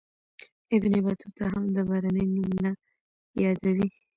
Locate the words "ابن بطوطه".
0.75-1.45